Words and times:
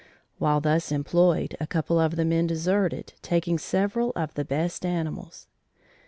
While 0.39 0.61
thus 0.61 0.91
employed, 0.91 1.55
a 1.59 1.67
couple 1.67 1.99
of 1.99 2.15
the 2.15 2.25
men 2.25 2.47
deserted 2.47 3.13
taking 3.21 3.59
several 3.59 4.11
of 4.15 4.33
the 4.33 4.43
best 4.43 4.83
animals. 4.83 5.45